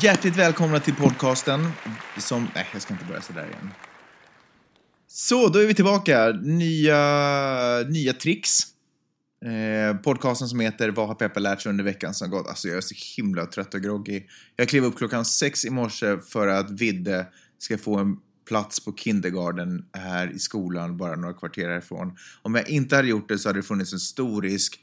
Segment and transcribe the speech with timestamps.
[0.00, 1.68] Hjärtligt välkomna till podcasten
[2.18, 2.48] som...
[2.54, 3.70] Nej, jag ska inte börja sådär igen.
[5.08, 6.28] Så, då är vi tillbaka.
[6.42, 6.98] Nya,
[7.88, 8.60] nya tricks.
[9.44, 12.46] Eh, podcasten som heter Vad har Peppe lärt sig under veckan som gått?
[12.46, 14.22] Alltså jag är så himla trött och groggy.
[14.56, 17.26] Jag klev upp klockan sex i morse för att Vidde
[17.58, 18.16] ska få en
[18.48, 22.16] plats på kindergarten här i skolan bara några kvarter härifrån.
[22.42, 24.80] Om jag inte hade gjort det så hade det funnits en stor risk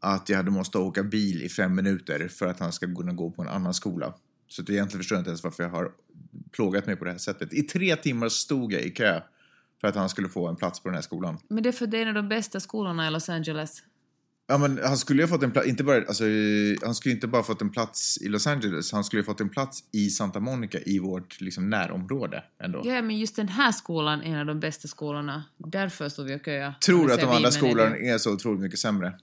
[0.00, 3.30] att jag hade måste åka bil i fem minuter för att han ska kunna gå
[3.30, 4.14] på en annan skola.
[4.48, 5.90] Så att egentligen förstår jag inte ens varför jag har
[6.52, 7.52] plågat mig på det här sättet.
[7.52, 9.20] I tre timmar stod jag i kö
[9.80, 11.38] för att han skulle få en plats på den här skolan.
[11.48, 13.82] Men det är för det är en av de bästa skolorna i Los Angeles.
[14.50, 16.24] Ja, men han skulle ju ha fått en plats, inte bara, alltså,
[16.84, 19.48] han skulle inte bara fått en plats i Los Angeles, han skulle ju fått en
[19.48, 22.82] plats i Santa Monica i vårt liksom, närområde ändå.
[22.84, 25.44] Ja, men just den här skolan är en av de bästa skolorna.
[25.56, 26.74] Därför stod vi och köade.
[26.84, 29.18] Tror du att de andra skolorna det- är så otroligt mycket sämre?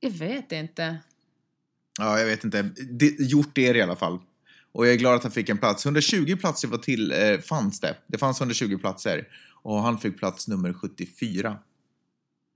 [0.00, 0.98] Jag vet inte.
[1.98, 2.62] Ja, jag vet inte.
[2.90, 4.18] Det, gjort det i alla fall.
[4.72, 5.84] Och jag är glad att han fick en plats.
[5.84, 7.96] 120 platser var till, eh, fanns det.
[8.06, 9.28] Det fanns 120 platser.
[9.62, 11.58] Och han fick plats nummer 74.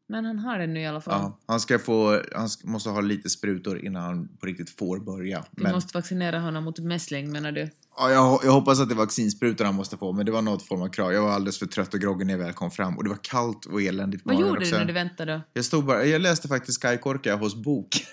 [0.09, 1.21] Men han har den nu i alla fall.
[1.21, 4.99] Ja, han ska få, han ska, måste ha lite sprutor innan han på riktigt får
[4.99, 5.45] börja.
[5.51, 7.71] Vi Men, måste vaccinera honom mot mässling menar du?
[7.97, 10.63] ja, jag, jag hoppas att det är vaccinsprutor han måste få, men det var något
[10.63, 11.13] form av krav.
[11.13, 12.97] Jag var alldeles för trött och groggy när jag väl kom fram.
[12.97, 14.73] Och det var kallt och eländigt Vad gjorde också.
[14.73, 15.41] du när du väntade?
[15.53, 18.07] Jag stod bara, jag läste faktiskt Sky Korka hos Bok.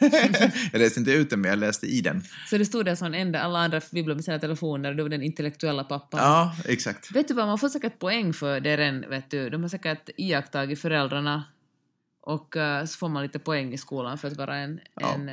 [0.72, 2.24] jag läste inte ut den, men jag läste i den.
[2.50, 5.10] Så det stod där som enda, alla andra vibblade med sina telefoner och du var
[5.10, 6.20] den intellektuella pappan.
[6.20, 7.16] Ja, exakt.
[7.16, 9.50] Vet du vad, man får säkert poäng för det redan, vet du.
[9.50, 11.44] De har säkert iakttagit föräldrarna
[12.22, 15.14] och eh, så får man lite poäng i skolan för att vara en, Ja.
[15.14, 15.30] en,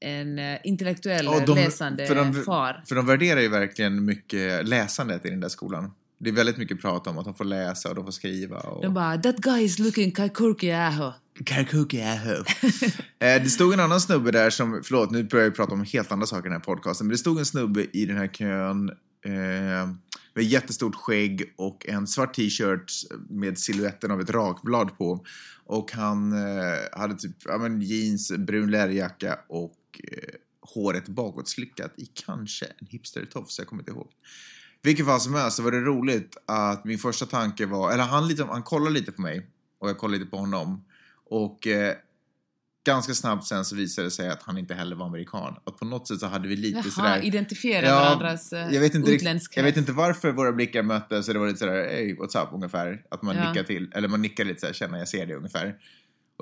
[0.00, 2.82] en eh, intellektuell Ja, de- läsande för de- far.
[2.88, 5.90] För de värderar ju verkligen mycket läsandet i den där skolan.
[6.20, 8.60] Det är väldigt mycket prat om att de får läsa och de får skriva.
[8.60, 8.82] Och...
[8.82, 11.12] De bara “That guy is looking kaikurki ähö”.
[13.20, 16.12] Eh, det stod en annan snubbe där som, förlåt nu börjar jag prata om helt
[16.12, 18.88] andra saker i den här podcasten, men det stod en snubbe i den här kön
[19.24, 19.88] eh,
[20.38, 22.92] med jättestort skägg och en svart t-shirt
[23.28, 25.24] med siluetten av ett rakblad på.
[25.64, 32.06] Och han eh, hade typ ja, men jeans, brun läderjacka och eh, håret bakåtslickat i
[32.06, 34.10] kanske en hipstertofs, jag kommer inte ihåg.
[34.82, 38.28] Vilket fall som helst så var det roligt att min första tanke var, eller han,
[38.28, 40.84] lite, han kollade lite på mig och jag kollade lite på honom.
[41.30, 41.94] Och eh,
[42.88, 45.54] ganska snabbt sen så visade det sig att han inte heller var amerikan.
[45.66, 47.24] Att på något sätt så hade vi lite Jaha, sådär...
[47.24, 49.56] identifiera Ja, varandras eh, jag vet, inte utländskhet.
[49.56, 52.48] jag vet inte varför våra blickar möttes så det var lite sådär, hey, what's up
[52.52, 53.02] ungefär.
[53.10, 53.48] Att man Ja.
[53.48, 55.74] nickar till, eller man nickar lite såhär, känna jag ser det ungefär.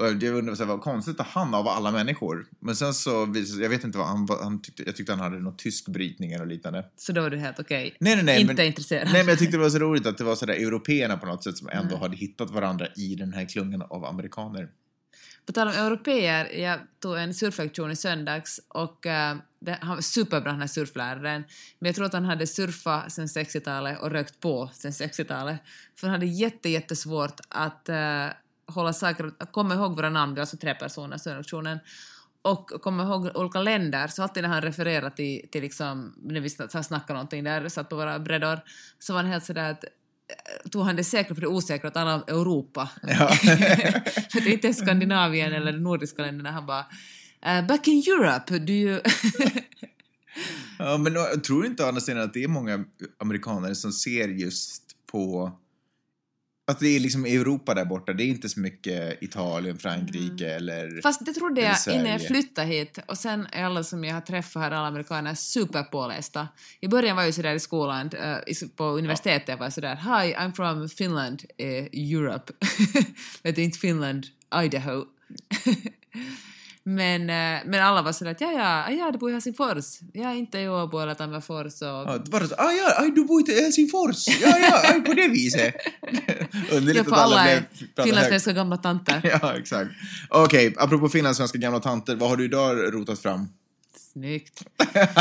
[0.01, 0.21] Och jag
[0.57, 2.47] såhär, vad konstigt att han av alla människor.
[2.61, 5.39] Men sen så visade jag vet inte vad han, han tyckte, jag tyckte han hade
[5.41, 6.85] någon tysk brytning eller liknande.
[6.97, 7.97] Så då var du helt okej.
[8.01, 8.41] Nej, nej, nej.
[8.41, 9.09] Inte men, intresserad.
[9.13, 11.45] Nej, men jag tyckte det var så roligt att det var sådär européerna på något
[11.45, 12.01] sätt som ändå Mm.
[12.01, 14.69] hade hittat varandra i den här klungan av amerikaner.
[15.47, 20.01] På tal om europeer, jag tog en surflektion i söndags och uh, det, han var
[20.01, 21.45] superbra den här surfläraren.
[21.79, 25.61] Men jag tror att han hade surfat sen 60-talet och rökt på sen 60-talet.
[25.97, 28.27] För han hade jätte, jättesvårt att uh,
[28.67, 31.79] hålla saker, att komma ihåg våra namn, det var alltså tre personer, surflektionen.
[32.43, 36.51] Och komma ihåg olika länder, så alltid när han refererade till, till liksom, när vi
[36.51, 38.61] snackade någonting där, satt på våra breddor,
[38.99, 39.85] så var han helt sådär att
[40.71, 42.91] tog han det säkra för det osäkra att alla Europa.
[43.03, 43.37] Ja.
[44.33, 46.51] det är inte Skandinavien eller de nordiska länderna.
[46.51, 46.87] Han bara
[47.47, 49.01] "Eh, “Back in Europe, do you...”
[50.79, 52.85] Ja, men jag tror inte sidan att det är många
[53.19, 54.83] amerikaner som ser just
[55.13, 55.53] på
[56.69, 58.13] att det är liksom Europa där borta.
[58.13, 61.03] Det är inte så mycket Italien, Frankrike eller...
[61.03, 62.99] Fast det trodde jag innan jag flyttade hit.
[63.07, 66.49] Och sen är alla som jag har träffat här, alla amerikaner, superpålästa.
[66.81, 70.35] I början var jag ju sådär i skolan, eh, på universitetet var jag sådär “Hi,
[70.35, 72.53] I'm from Finland, eh, Europe”.
[73.43, 74.27] Vet inte Finland,
[74.65, 75.05] Idaho.
[76.89, 79.99] men, eh, men alla var sådär att “Ja, ja, ja, du bor i Helsingfors.
[80.13, 83.25] Ja, inte i Åbo eller Tammerfors och...” Ja, det var så, ah, ja, aj, du
[83.25, 84.29] bor i Helsingfors!
[84.29, 85.75] Ja, ja, aj, på det viset!
[86.73, 87.63] Underligt att alla blev
[88.05, 89.21] finlandssvenska gamla tanter.
[89.43, 89.91] Ja, exakt.
[90.29, 93.49] Okej, apropå finlandssvenska gamla tanter, vad har du idag rotat fram?
[94.13, 94.63] Snyggt.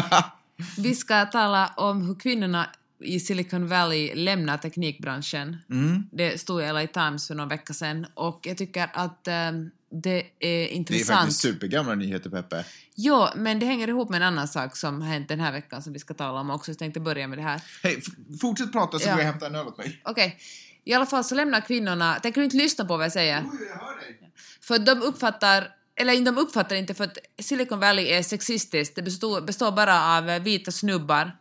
[0.78, 2.70] Vi ska tala om hur kvinnorna
[3.00, 5.58] i Silicon Valley lämnar teknikbranschen.
[5.70, 6.04] Mm.
[6.12, 9.70] Det stod i LA Times för någon vecka sedan och jag tycker att ehm,
[10.02, 11.20] det är Det är intressant.
[11.20, 12.66] faktiskt supergamla nyheter, Peppe.
[12.96, 15.82] Jo, men det hänger ihop med en annan sak som har hänt den här veckan
[15.84, 16.66] som vi ska tala om också.
[16.66, 17.62] Så jag tänkte börja med det här.
[17.84, 18.02] Hej,
[18.42, 19.14] fortsätt prata så Ja.
[19.14, 20.02] går jag och hämtar en öl åt mig.
[20.04, 20.38] Okej.
[20.84, 22.16] I alla fall så lämnar kvinnorna...
[22.20, 23.38] Tänker du inte lyssna på vad jag säger?
[23.52, 24.32] Oj, jag hör dig.
[24.62, 29.42] För de uppfattar, eller de uppfattar inte för att Silicon Valley är sexistiskt, det består,
[29.42, 31.32] består bara av vita snubbar.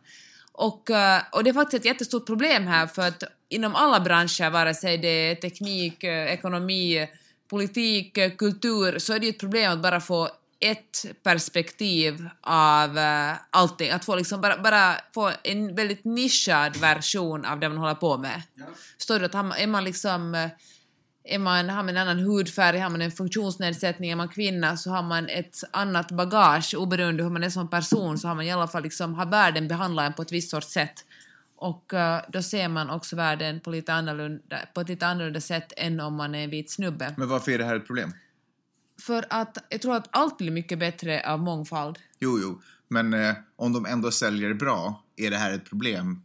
[0.51, 4.49] Och, eh, och det är faktiskt ett jättestort problem här för att inom alla branscher,
[4.49, 7.07] vare sig det är teknik, eh, ekonomi,
[7.49, 12.97] politik, eh, kultur, så är det ju ett problem att bara få ett perspektiv av
[12.97, 17.77] uh, allting, att få liksom bara, bara få en väldigt nischad version av det man
[17.77, 18.41] håller på med.
[18.53, 18.65] Ja.
[18.97, 19.25] Förstår du?
[19.25, 20.47] Att är man liksom uh,
[21.27, 24.89] är man, har man en annan hudfärg, har man en funktionsnedsättning, är man kvinna så
[24.89, 28.51] har man ett annat bagage, oberoende hur man är som person så har man i
[28.51, 31.05] alla fall liksom, har världen behandlat en på ett visst sorts sätt.
[31.57, 35.73] Och uh, då ser man också världen på, lite annorlunda, på ett lite annorlunda sätt
[35.77, 37.13] än om man är en vit snubbe.
[37.17, 38.13] Men varför är det här ett problem?
[39.01, 41.99] För att jag tror att allt blir mycket bättre av mångfald.
[42.19, 46.21] Jo, jo, men eh, om de ändå säljer bra, är det här ett problem?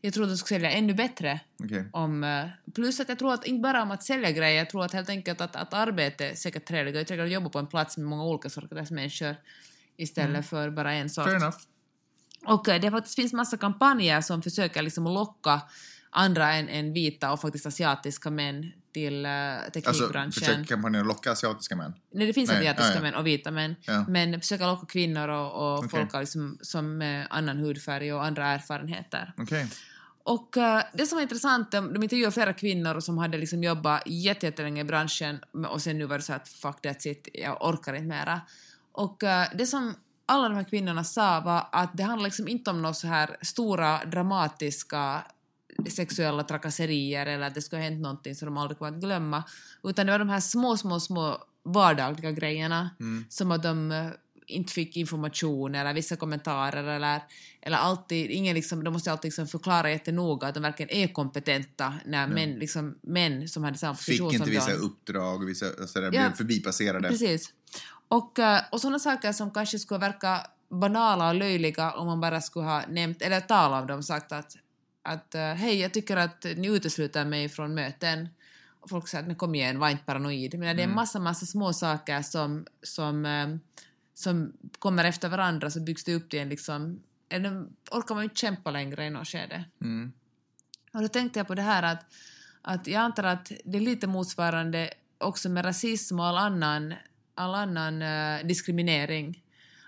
[0.00, 1.40] Jag tror att de ska sälja ännu bättre.
[1.64, 1.84] Okay.
[1.92, 4.84] Om, eh, plus att jag tror att inte bara om att sälja grejer, jag tror
[4.84, 6.98] att helt enkelt att, att arbete är säkert trevligare.
[6.98, 9.36] Jag tycker att jobba på en plats med många olika sorters människor
[9.96, 10.42] istället mm.
[10.42, 11.24] för bara en sort.
[11.24, 11.56] Fair enough.
[12.46, 15.60] Och eh, det faktiskt finns massa kampanjer som försöker liksom locka
[16.10, 20.22] andra än, än vita och faktiskt asiatiska män till uh, teknikbranschen.
[20.24, 21.94] Alltså försöker kampanjen locka asiatiska män?
[22.12, 23.02] Nej, det finns Nej, asiatiska ja, ja.
[23.02, 23.76] män och vita män.
[23.80, 24.04] Ja.
[24.08, 25.88] Men försöker locka kvinnor och, och okay.
[25.88, 29.32] folk liksom, som med annan hudfärg och andra erfarenheter.
[29.36, 29.66] Okay.
[30.24, 34.02] Och uh, det som var intressant, de, de intervjuade flera kvinnor som hade liksom jobbat
[34.06, 37.94] jättelänge i branschen och sen nu var det så att fuck that's it, jag orkar
[37.94, 38.40] inte mera.
[38.92, 39.94] Och uh, det som
[40.26, 43.36] alla de här kvinnorna sa var att det handlar liksom inte om några så här
[43.42, 45.22] stora dramatiska
[45.90, 49.44] sexuella trakasserier eller att det skulle ha hänt någonting som de aldrig kommer att glömma,
[49.82, 53.24] utan det var de här små, små, små vardagliga grejerna mm.
[53.28, 54.08] som att de eh,
[54.46, 57.20] inte fick information eller vissa kommentarer eller,
[57.60, 61.94] eller alltid, ingen liksom, de måste alltid liksom förklara jättenoga att de verkligen är kompetenta
[62.06, 64.76] när män, liksom, män som hade samma position Fick inte vissa de.
[64.76, 67.08] uppdrag, vissa alltså, ja, blev förbipasserade.
[67.08, 67.52] Precis.
[68.08, 72.40] Och, eh, och sådana saker som kanske skulle verka banala och löjliga om man bara
[72.40, 74.56] skulle ha nämnt, eller talat om dem, sagt att,
[75.02, 78.28] att eh, hej, jag tycker att ni utesluter mig från möten.
[78.80, 80.58] Och folk säger att kom igen, var inte paranoid.
[80.58, 80.96] Men det är en mm.
[80.96, 83.48] massa, massa små saker som, som, eh,
[84.14, 88.36] som kommer efter varandra så byggs det upp till en liksom, eller orkar man inte
[88.36, 89.64] kämpa längre i något skede.
[89.80, 90.12] Mm.
[90.92, 92.06] Och då tänkte jag på det här att,
[92.62, 96.94] att jag antar att det är lite motsvarande också med rasism och all annan
[97.34, 99.42] all annan uh, diskriminering.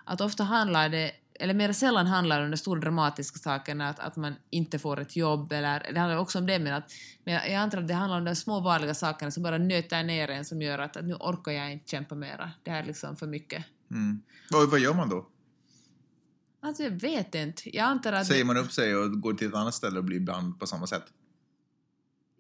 [0.04, 3.98] Att ofta handlar det, eller mer sällan handlar det om de stora dramatiska sakerna, att,
[3.98, 6.93] att man inte får ett jobb eller, det handlar också om det men att,
[7.25, 10.31] men jag antar att det handlar om de små vanliga sakerna som bara nöter ner
[10.31, 12.50] en som gör att, att nu orkar jag inte kämpa mera.
[12.62, 13.64] Det här är liksom för mycket.
[13.90, 14.22] Mm.
[14.50, 15.26] Vad, vad gör man då?
[16.60, 17.76] Alltså jag vet inte.
[17.76, 18.26] Jag antar att...
[18.26, 20.87] Säger man upp sig och går till ett annat ställe och blir bland på samma
[20.87, 21.04] sätt?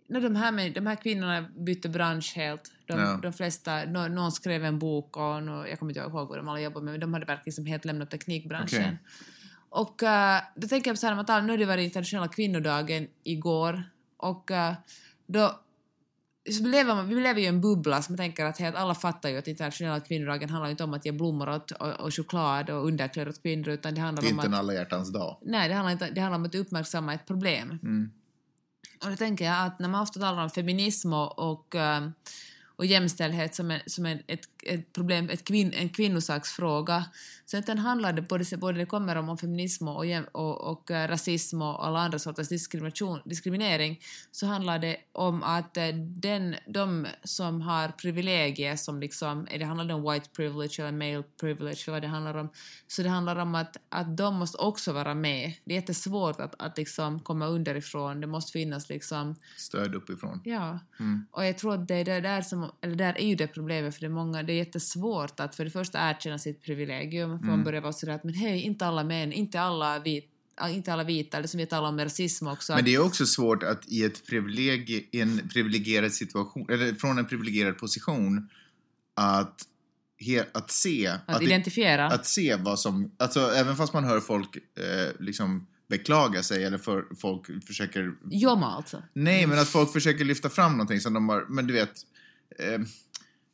[0.08, 2.72] No, de, här, de här kvinnorna bytte bransch helt.
[2.86, 3.18] De, ja.
[3.22, 6.48] de flesta, no, någon skrev en bok och no, jag kommer inte ihåg vad de
[6.48, 8.82] alla jobbade med, men de hade verkligen liksom helt lämnat teknikbranschen.
[8.82, 8.96] Okay.
[9.68, 13.08] Och uh, då tänker jag på så här, att nu hade det varit internationella kvinnodagen
[13.22, 13.82] igår
[14.16, 14.72] och uh,
[15.26, 15.60] då
[16.50, 19.28] så lever man, vi lever ju i en bubbla som tänker att helt alla fattar
[19.28, 22.86] ju att internationella kvinnodagen handlar inte om att ge blommor åt, och, och choklad och
[22.86, 25.36] underkläder åt kvinnor utan det handlar det är om inte en alla hjärtans dag.
[25.42, 27.78] Nej, det handlar, inte, det handlar om att uppmärksamma ett problem.
[27.82, 28.10] Mm.
[29.04, 32.08] Och då tänker jag att när man ofta talar om feminism och, och, eh,
[32.76, 37.04] och jämställdhet som, en, som en, ett, ett problem, ett kvin, en kvinnosaksfråga,
[37.44, 40.96] så inte handlar det, både, både det kommer om, om feminism och, och, och uh,
[40.96, 44.00] rasism och alla andra sorters diskrimination, diskriminering,
[44.30, 49.94] så handlar det om att uh, den, de som har privilegier som liksom, det handlar
[49.94, 52.48] om white privilege eller male privilege eller vad det handlar om,
[52.86, 55.52] så det handlar om att, att de måste också vara med.
[55.64, 59.36] Det är jättesvårt att, att liksom komma underifrån, det måste finnas liksom...
[59.56, 60.40] Stöd uppifrån.
[60.44, 60.78] Ja.
[61.00, 61.26] Mm.
[61.30, 64.00] Och jag tror att det är där som, eller där är ju det problemet för
[64.00, 67.46] det är många, det är jättesvårt att för det första erkänna sitt privilegium mm.
[67.46, 70.28] man börjar vara sådär att men hej, inte alla män, inte alla vita
[70.70, 72.74] inte alla vita, eller som vi talar om med rasism också.
[72.74, 77.26] Men det är också svårt att i ett privileg, en privilegierad situation, eller från en
[77.26, 78.48] privilegierad position,
[79.14, 79.62] att,
[80.18, 81.06] he, att se...
[81.06, 82.06] Att, att identifiera.
[82.06, 86.78] Att se vad som, alltså även fast man hör folk eh, liksom beklaga sig eller
[86.78, 88.12] för, folk försöker...
[88.30, 89.02] Jomma alltså?
[89.12, 91.92] Nej, men att folk försöker lyfta fram någonting som de har, men du vet,
[92.58, 92.80] eh,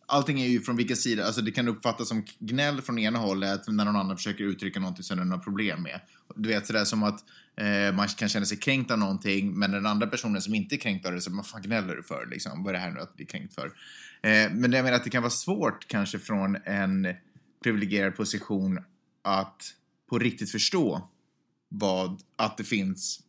[0.07, 3.69] allting är ju från vilken sida, alltså det kan uppfattas som gnäll från ena hållet
[3.69, 6.01] när någon annan försöker uttrycka någonting som den har problem med.
[6.37, 7.25] Du vet sådär som att
[7.57, 10.79] eh, man kan känna sig kränkt av någonting men den andra personen som inte är
[10.79, 12.65] kränkt av det, så vad fan gnäller du för liksom?
[12.65, 13.67] Vad är det här nu att bli kränkt för?
[14.23, 17.15] Eh, men jag menar att det kan vara svårt kanske från en
[17.63, 18.79] privilegierad position
[19.23, 19.75] att
[20.11, 21.09] på riktigt förstå
[21.69, 23.21] vad, att det finns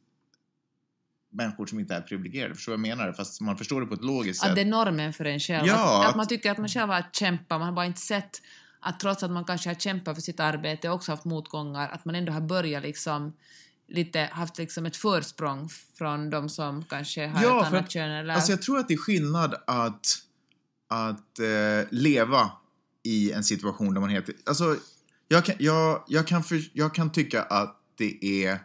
[1.34, 2.56] människor som inte är privilegierade.
[2.56, 3.14] Förstår du vad jag menar?
[3.14, 4.50] Fast man förstår det på ett logiskt sätt.
[4.50, 5.68] Att det är normen för en själv.
[5.68, 8.42] Ja, att, att, man tycker att man själv har kämpat, man har bara inte sett
[8.80, 12.06] att trots att man kanske har kämpat för sitt arbete och också haft motgångar, att
[12.06, 13.34] man ändå har börjat liksom
[13.88, 18.34] lite haft liksom ett försprång från de som kanske har ja, ett annat kön eller...
[18.34, 20.06] Alltså jag tror att det är skillnad att,
[20.88, 22.52] att eh, leva
[23.04, 24.36] i en situation där man heter...
[24.46, 24.76] Alltså,
[25.28, 28.60] jag kan, jag, jag, kan för, jag kan tycka att det är...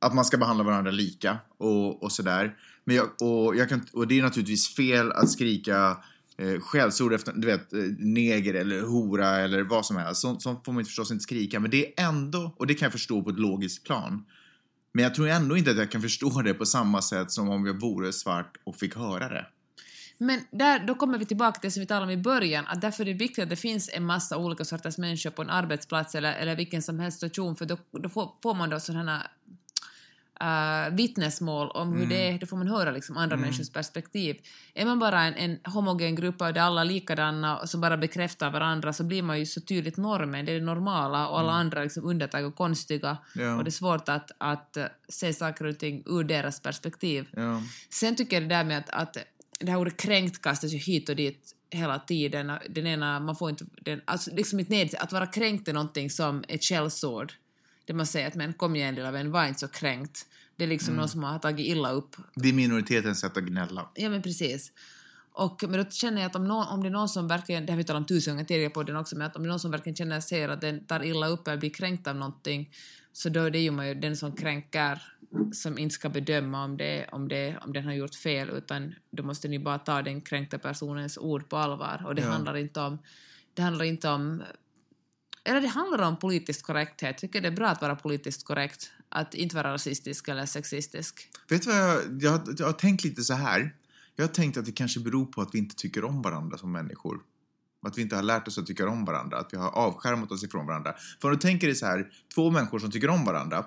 [0.00, 2.56] Att man ska behandla varandra lika och, och sådär.
[2.84, 5.96] Men jag, och, jag kan, och det är naturligtvis fel att skrika
[6.38, 10.20] eh, skällsord efter, du vet, eh, neger eller hora eller vad som helst.
[10.20, 11.60] Sånt, sånt får man förstås inte skrika.
[11.60, 14.24] Men det är ändå, och det kan jag förstå på ett logiskt plan.
[14.92, 17.66] Men jag tror ändå inte att jag kan förstå det på samma sätt som om
[17.66, 19.46] jag vore svart och fick höra det.
[20.18, 22.80] Men där, då kommer vi tillbaka till det som vi talade om i början, att
[22.80, 26.14] därför är det viktigt att det finns en massa olika sorters människor på en arbetsplats
[26.14, 29.26] eller, eller vilken som helst situation, för då, då får, får man då sådana
[30.42, 32.08] uh, vittnesmål om hur mm.
[32.08, 33.40] det är, då får man höra liksom andra mm.
[33.40, 34.36] människors perspektiv.
[34.74, 38.50] Är man bara en, en homogen grupp där alla är likadana och som bara bekräftar
[38.50, 41.60] varandra så blir man ju så tydligt normen, det är det normala och alla mm.
[41.60, 43.56] andra liksom undantag och konstiga ja.
[43.56, 44.76] och det är svårt att, att
[45.08, 47.28] se saker och ting ur deras perspektiv.
[47.32, 47.62] Ja.
[47.90, 49.16] Sen tycker jag det där med att, att
[49.60, 52.52] det här ordet kränkt kastas ju hit och dit hela tiden.
[52.68, 56.10] Den ena, man får inte, den, alltså liksom inte ned, att vara kränkt är någonting
[56.10, 57.32] som ett källsord.
[57.90, 60.26] Det man säger att men kom igen lilla vän, var inte så kränkt.
[60.56, 61.00] Det är liksom mm.
[61.00, 62.16] någon som har tagit illa upp.
[62.34, 63.88] Det är minoritetens sätt att gnälla.
[63.94, 64.72] Ja men precis.
[65.32, 67.72] Och, men då känner jag att om, någon, om det är någon som verkligen, det
[67.72, 69.50] har vi talat om tusen gånger tidigare på den också, men att om det är
[69.50, 72.72] någon som verkligen känner ser att den tar illa upp eller blir kränkt av någonting,
[73.12, 75.02] så då är det ju man ju den som kränker
[75.52, 79.22] som inte ska bedöma om, det, om, det, om den har gjort fel, utan då
[79.22, 82.02] måste ni bara ta den kränkta personens ord på allvar.
[82.06, 82.28] Och det ja.
[82.28, 82.98] handlar inte om...
[83.54, 84.42] Det handlar inte om
[85.44, 87.10] eller det handlar om politisk korrekthet.
[87.10, 91.28] Jag tycker det är bra att vara politiskt korrekt, att inte vara rasistisk eller sexistisk.
[91.48, 93.74] Vet du vad jag, jag, jag har tänkt lite så här.
[94.16, 96.72] Jag har tänkt att det kanske beror på att vi inte tycker om varandra som
[96.72, 97.20] människor.
[97.86, 100.44] Att vi inte har lärt oss att tycka om varandra, att vi har avskärmat oss
[100.44, 100.94] ifrån varandra.
[101.20, 103.66] För om du tänker dig så här, två människor som tycker om varandra,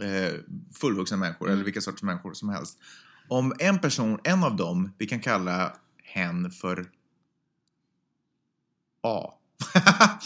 [0.00, 0.32] eh,
[0.74, 1.54] fullvuxna människor mm.
[1.54, 2.78] eller vilka sorts människor som helst.
[3.28, 6.90] Om en person, en av dem, vi kan kalla hen för
[9.02, 9.32] A.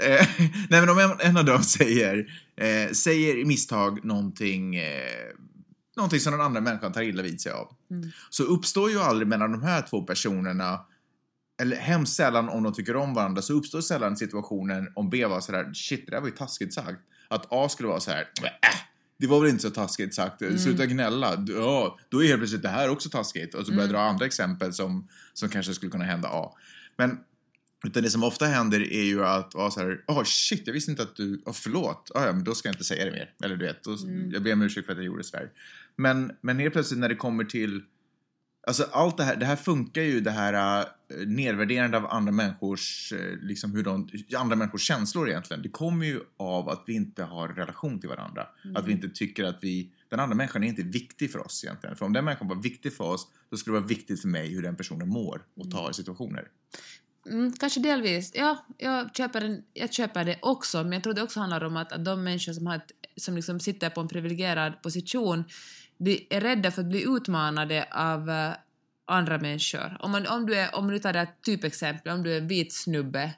[0.00, 0.26] Eh,
[0.70, 2.26] nej men om en, en av dem säger,
[2.56, 5.30] eh, säger i misstag någonting, eh,
[5.96, 7.76] någonting som den andra människan tar illa vid sig av.
[7.90, 8.10] Mm.
[8.30, 10.80] Så uppstår ju aldrig mellan de här två personerna
[11.62, 15.40] eller hemskt sällan om de tycker om varandra så uppstår sällan situationen om B var
[15.40, 17.00] sådär shit det där var ju taskigt sagt.
[17.28, 18.78] Att A skulle vara så här äh,
[19.18, 20.58] det var väl inte så taskigt sagt, mm.
[20.58, 21.44] sluta gnälla.
[21.48, 23.54] Ja, då är helt plötsligt det här också taskigt.
[23.54, 24.02] Och så börjar jag mm.
[24.02, 26.52] dra andra exempel som, som kanske skulle kunna hända A.
[26.96, 27.18] Men
[27.84, 30.90] utan det som ofta händer är ju att vara så här, oh shit, jag visste
[30.90, 33.30] inte att du, oh, förlåt, oh, ja, men då ska jag inte säga det mer.
[33.44, 34.30] Eller du vet, då, mm.
[34.32, 35.50] jag ber om ursäkt för att jag gjorde sådär.
[35.96, 37.82] Men, men helt plötsligt när det kommer till,
[38.66, 43.12] alltså allt det här, det här funkar ju det här uh, nedvärderande av andra människors,
[43.12, 45.62] uh, liksom hur de, andra människors känslor egentligen.
[45.62, 48.46] Det kommer ju av att vi inte har relation till varandra.
[48.64, 48.76] Mm.
[48.76, 51.96] Att vi inte tycker att vi, den andra människan är inte viktig för oss egentligen.
[51.96, 54.54] För om den människan var viktig för oss, då skulle det vara viktigt för mig
[54.54, 55.92] hur den personen mår och tar mm.
[55.92, 56.48] situationer.
[57.26, 58.32] Mm, kanske delvis.
[58.34, 61.76] Ja, jag köper, den, jag köper det också, men jag tror det också handlar om
[61.76, 65.44] att, att de människor som, har ett, som liksom sitter på en privilegierad position
[65.98, 68.52] blir, är rädda för att bli utmanade av uh,
[69.04, 69.96] andra människor.
[70.00, 72.48] Om, man, om, du är, om du tar det här typexemplet, om du är en
[72.48, 73.30] vit snubbe,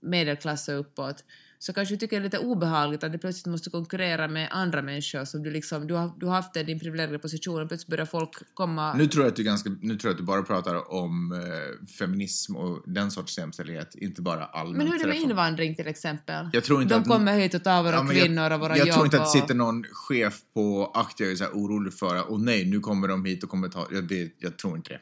[0.00, 1.24] medelklass och uppåt,
[1.58, 4.82] så kanske du tycker det är lite obehagligt att du plötsligt måste konkurrera med andra
[4.82, 8.06] människor som du liksom, du har, du har haft din privilegierade position och plötsligt börjar
[8.06, 8.94] folk komma...
[8.94, 11.86] Nu tror jag att du, ganska, nu tror jag att du bara pratar om eh,
[11.86, 14.76] feminism och den sorts jämställdhet, inte bara allmänt.
[14.76, 16.50] Men hur är det med invandring till exempel?
[16.52, 18.76] Jag tror inte De att, kommer hit och tar våra ja, kvinnor jag, och våra
[18.76, 18.88] jag jobb.
[18.88, 22.26] Jag tror inte att det sitter någon chef på Aktia och är orolig för att,
[22.28, 25.00] åh nej, nu kommer de hit och kommer ta, ja, det, jag tror inte det.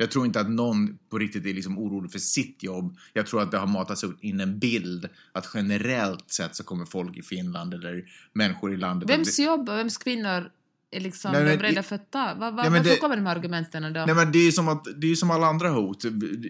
[0.00, 2.96] Jag tror inte att någon på riktigt är liksom orolig för sitt jobb.
[3.12, 7.16] Jag tror att det har matats in en bild att generellt sett så kommer folk
[7.16, 9.10] i Finland eller människor i landet...
[9.10, 10.50] Vems jobb och vems kvinnor
[10.90, 12.34] är liksom nej, de rädda för att ta?
[12.34, 14.04] Va, va, nej, det, kommer de här argumenten då?
[14.06, 16.04] Nej men det är ju som, att, det är som alla andra hot.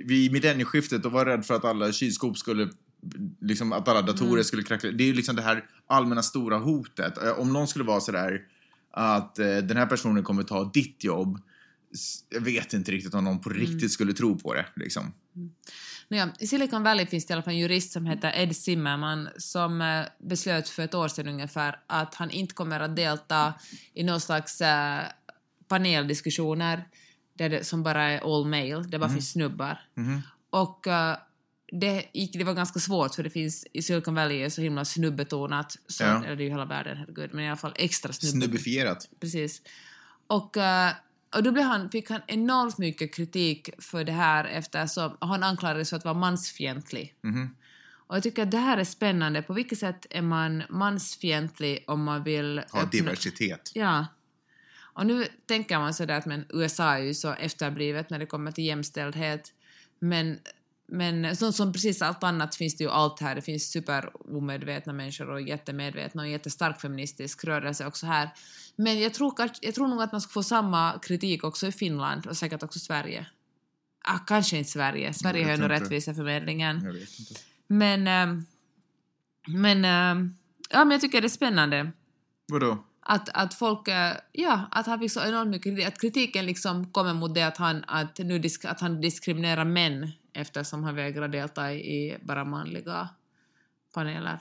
[0.05, 2.69] Vid millennieskiftet och var rädd för att alla kylskåp skulle
[3.41, 4.45] liksom att alla datorer mm.
[4.45, 4.91] skulle krackla.
[4.91, 7.19] Det är ju liksom det här allmänna stora hotet.
[7.39, 8.41] Om någon skulle vara sådär
[8.93, 11.41] att eh, den här personen kommer ta ditt jobb
[12.29, 13.61] jag vet inte riktigt om någon på mm.
[13.61, 13.89] riktigt mm.
[13.89, 14.67] skulle tro på det.
[14.77, 15.13] Liksom.
[15.37, 15.51] Mm.
[16.09, 19.29] Ja, I Silicon Valley finns det i alla fall en jurist som heter Ed Zimmerman
[19.37, 23.55] som eh, beslöt för ett år sedan ungefär att han inte kommer att delta
[23.95, 25.03] i någon slags eh,
[25.69, 26.89] paneldiskussioner
[27.35, 29.15] där det, som bara är all male, det bara mm.
[29.15, 29.79] finns snubbar.
[29.97, 30.21] Mm.
[30.51, 31.17] Och uh,
[31.81, 34.85] det, gick, det var ganska svårt för det finns i Silicon Valley är så himla
[34.85, 36.25] snubbetonat, så, ja.
[36.25, 38.47] eller det är ju hela världen, herregud, men i alla fall extra snubbe.
[38.47, 39.09] Snubbifierat.
[39.21, 39.63] Precis.
[40.27, 40.91] Och uh,
[41.35, 45.91] och då blev han, fick han enormt mycket kritik för det här eftersom han anklagades
[45.91, 47.15] för att vara mansfientlig.
[47.25, 47.51] Mm.
[48.11, 49.43] Och jag tycker att det här är spännande.
[49.43, 52.59] På vilket sätt är man mansfientlig om man vill...
[52.71, 52.91] Ha öppna...
[52.91, 53.71] diversitet.
[53.75, 54.07] Ja.
[55.01, 58.53] Och nu tänker man sådär att men USA är ju så efterblivet när det kommer
[58.53, 59.53] till jämställdhet.
[59.99, 60.39] Men,
[60.91, 63.35] men så, som precis allt annat finns det ju allt här.
[63.35, 68.31] Det finns superomedvetna människor och jättemedvetna och en jättestark feministisk rörelse också här.
[68.77, 72.27] Men jag tror, jag tror nog att man ska få samma kritik också i Finland
[72.27, 73.27] och säkert också Sverige.
[74.05, 75.13] Ah, kanske inte Sverige.
[75.15, 76.81] Sverige har ju nog rättviseförmedlingen.
[76.85, 77.35] Jag vet inte.
[77.67, 78.47] Men, ähm,
[79.47, 80.37] men, ähm,
[80.71, 81.93] ja, men jag tycker det är spännande
[82.53, 82.85] Vadå?
[83.13, 86.93] Att, att folk, äh, ja, att han fick så enormt mycket kritik, att kritiken liksom
[86.93, 91.29] kommer mot det att han, att nu disk, att han diskriminerar män eftersom han vägrar
[91.29, 93.09] delta i bara manliga
[93.95, 94.39] paneler.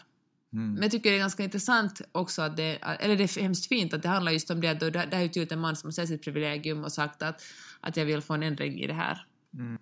[0.53, 0.73] Mm.
[0.73, 3.93] Men jag tycker det är ganska intressant också att det, eller det är hemskt fint
[3.93, 5.87] att det handlar just om det att det, det är ju tydligt en man som
[5.87, 7.41] har sett sitt privilegium och sagt att,
[7.81, 9.25] att jag vill få en ändring i det här.
[9.53, 9.77] Mm.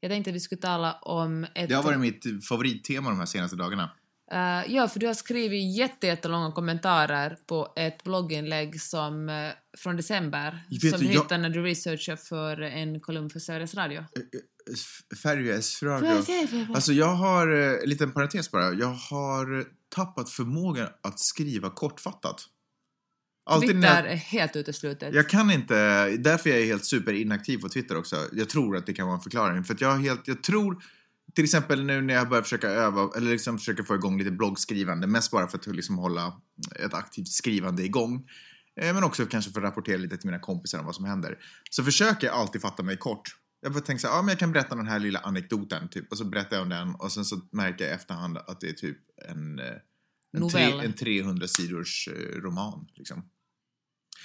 [0.00, 1.68] Jag tänkte att vi skulle tala om ett...
[1.68, 3.90] Det har varit mitt favorittema de här senaste dagarna.
[4.32, 9.96] Uh, ja, för du har skrivit jätte, jättelånga kommentarer på ett blogginlägg som, uh, från
[9.96, 13.74] december Vet som du, du jag- hittade när du researchade för en kolumn för Sveriges
[13.74, 14.04] Radio.
[15.16, 16.24] Sveriges Radio.
[16.74, 22.44] Alltså jag har, eh, en liten parentes bara, jag har tappat förmågan att skriva kortfattat.
[23.50, 25.14] Alltid Twitter är helt uteslutet.
[25.14, 25.74] jag kan inte,
[26.16, 28.16] därför är jag helt superinaktiv på Twitter också.
[28.32, 29.64] Jag tror att det kan vara en förklaring.
[29.64, 30.82] För att jag helt, jag tror,
[31.34, 35.06] till exempel nu när jag börjar försöka öva, eller liksom försöka få igång lite bloggskrivande,
[35.06, 36.40] mest bara för att liksom hålla
[36.84, 38.28] ett aktivt skrivande igång.
[38.80, 41.38] Eh, Men också kanske för att rapportera lite till mina kompisar om vad som händer.
[41.70, 43.22] Så försöker jag alltid fatta mig kort.
[43.60, 46.10] Jag tänker så här, ja men jag kan berätta den här lilla anekdoten typ.
[46.10, 48.68] Och så berättar jag om den och sen så märker jag i efterhand att det
[48.68, 49.64] är typ en, eh,
[50.36, 53.24] en, tre, en 300 sidors eh, roman liksom.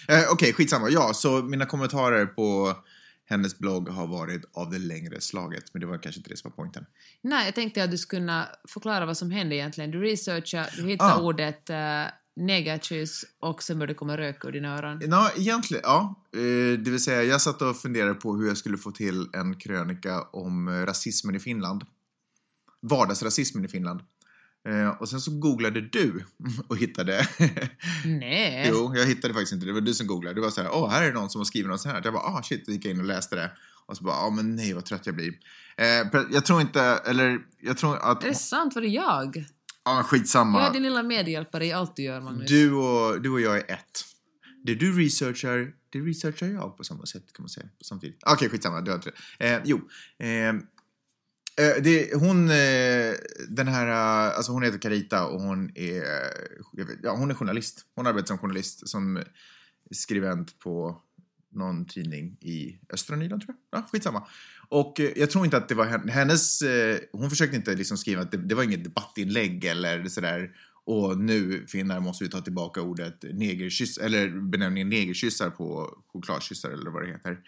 [0.07, 0.89] Eh, Okej, skitsamma.
[0.89, 2.77] Ja, så mina kommentarer på
[3.25, 5.63] hennes blogg har varit av det längre slaget.
[5.73, 6.85] Men det var kanske inte det som var poängen.
[7.21, 9.91] Nej, jag tänkte att du skulle kunna förklara vad som hände egentligen.
[9.91, 11.21] Du researchade, du hittade Ah.
[11.21, 11.75] ordet uh,
[12.35, 14.99] negakyss och sen började det komma rök ur dina öron.
[15.01, 16.23] Ja, egentligen, ja.
[16.35, 16.39] Eh,
[16.79, 20.21] Det vill säga, jag satt och funderade på hur jag skulle få till en krönika
[20.21, 21.83] om eh, rasismen i Finland.
[22.81, 24.01] Vardagsrasismen i Finland.
[24.69, 26.23] Eh, Och sen så googlade du
[26.67, 27.27] och hittade...
[28.05, 28.67] Nej.
[28.69, 29.65] jo, jag hittade faktiskt inte.
[29.65, 30.35] Det var du som googlade.
[30.35, 32.01] Du var så här, åh, här är någon som har skrivit något så här.
[32.03, 33.51] Jag bara, ah shit, då gick jag in och läste det.
[33.85, 35.33] Och så bara, ja men nej vad trött jag blir.
[35.77, 38.23] Eh, Jag tror inte, eller jag tror att...
[38.23, 38.75] Är det sant?
[38.75, 39.45] Var det jag?
[39.85, 40.59] Ja, men skitsamma.
[40.59, 42.49] Jag är din lilla medhjälpare i allt du gör, Magnus.
[42.49, 44.05] Du och, du och jag är ett.
[44.65, 47.65] Det du researchar, det researchar jag på samma sätt kan man säga.
[47.85, 48.19] Samtidigt.
[48.25, 48.81] Okej, skitsamma.
[48.81, 49.45] Du har inte det.
[49.53, 49.77] Eh, jo.
[50.19, 50.53] Eh,
[51.57, 53.13] Eh, det, hon, eh,
[53.49, 56.01] den här, eh, alltså hon heter Carita och hon är,
[56.77, 57.85] vet, ja, hon är journalist.
[57.95, 59.23] Hon arbetar som journalist, som
[59.91, 61.01] skribent på
[61.51, 63.79] någon tidning i östra Nyland tror jag.
[63.79, 64.27] Ja, skitsamma.
[64.69, 66.63] Och jag tror inte att det var hennes,
[67.11, 70.51] hon försökte inte liksom skriva att det, det var inget debattinlägg eller sådär
[70.85, 76.89] och nu finnar måste vi ta tillbaka ordet negerkyss, eller benämningen negerkyssar på chokladkyssar eller
[76.89, 77.39] vad det heter.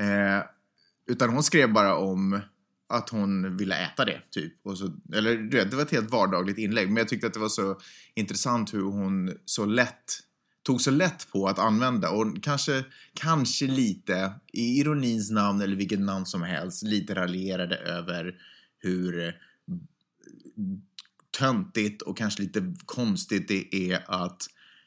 [0.00, 0.44] Eh,
[1.06, 2.40] utan hon skrev bara om
[2.90, 4.66] att hon ville äta det, typ.
[4.66, 6.88] Och så, eller du vet, det var ett helt vardagligt inlägg.
[6.88, 7.80] Men jag tyckte att det var så
[8.14, 10.22] intressant hur hon så lätt
[10.62, 16.00] tog så lätt på att använda och kanske, kanske lite i ironins namn eller vilket
[16.00, 18.34] namn som helst lite raljerade över
[18.78, 19.34] hur
[21.38, 24.46] töntigt och kanske lite konstigt det är att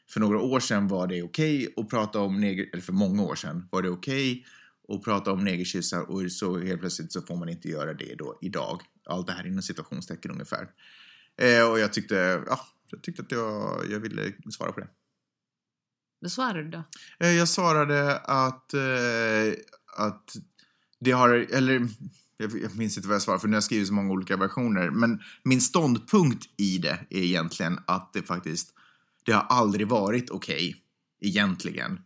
[0.10, 3.36] för några år sedan var det okej att prata om neger, eller för många år
[3.36, 4.46] sedan var det okej
[4.96, 8.38] att prata om negerkyssar och så helt plötsligt så får man inte göra det då
[8.42, 8.82] idag.
[9.06, 10.70] Allt det här inom citationstecken ungefär.
[11.38, 12.60] Eh, och jag tyckte, ja,
[12.92, 14.88] jag tyckte att jag, jag ville svara på det.
[16.20, 16.84] Vad svarade du då?
[17.20, 19.54] Eh, Jag svarade att, eh,
[19.98, 20.36] att
[21.00, 21.88] det har, eller
[22.38, 24.90] jag, minns inte vad jag svarade för nu har jag skrivit så många olika versioner.
[24.90, 28.74] Men min ståndpunkt i det är egentligen att det faktiskt,
[29.26, 30.76] det har aldrig varit okej,
[31.22, 32.00] egentligen,